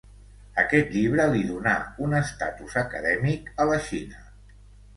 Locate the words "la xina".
3.73-4.27